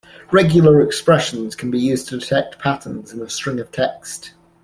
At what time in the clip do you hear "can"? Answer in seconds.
1.51-1.69